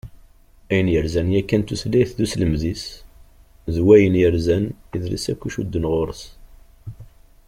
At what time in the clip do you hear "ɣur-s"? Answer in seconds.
5.91-6.21